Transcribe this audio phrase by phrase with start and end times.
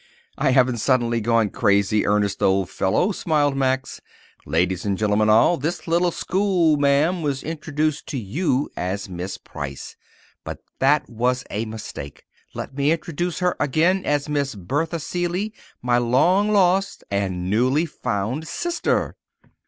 [0.35, 4.01] "I haven't suddenly gone crazy, Ernest, old fellow," smiled Max.
[4.47, 9.95] "Ladies and gentlemen all, this little school ma'am was introduced to you as Miss Price,
[10.43, 12.23] but that was a mistake.
[12.55, 15.53] Let me introduce her again as Miss Bertha Seeley,
[15.83, 19.15] my long lost and newly found sister."